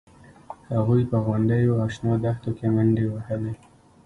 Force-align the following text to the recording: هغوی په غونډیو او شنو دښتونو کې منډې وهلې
هغوی 0.75 1.01
په 1.11 1.17
غونډیو 1.25 1.71
او 1.81 1.87
شنو 1.95 2.11
دښتونو 2.23 2.55
کې 2.57 2.67
منډې 2.75 3.05
وهلې 3.09 3.53